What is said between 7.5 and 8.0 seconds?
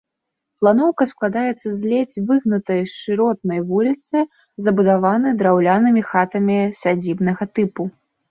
тыпу.